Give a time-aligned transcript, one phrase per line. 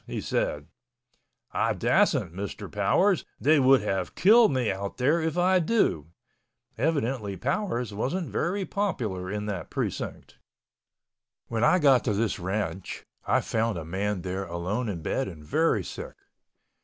[0.07, 0.65] He said,
[1.51, 2.71] "I dassent, Mr.
[2.71, 6.07] Powers, they would have kill me out there if I do."
[6.75, 10.39] Evidently Powers wasn't very popular in that precinct.
[11.49, 15.43] When I got to this ranch I found a man there alone in bed and
[15.45, 16.15] very sick.